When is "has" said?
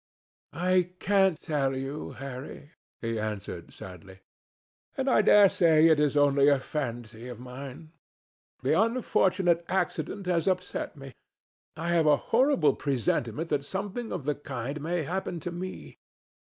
10.25-10.47